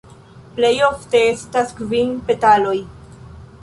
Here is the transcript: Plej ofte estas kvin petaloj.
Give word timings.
Plej 0.55 0.71
ofte 0.87 1.21
estas 1.35 1.77
kvin 1.83 2.19
petaloj. 2.31 2.77